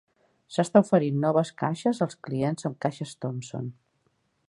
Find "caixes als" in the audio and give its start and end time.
1.63-2.19